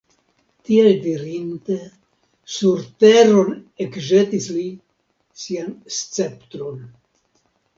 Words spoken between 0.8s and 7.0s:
dirinte, sur teron ekĵetis li sian sceptron.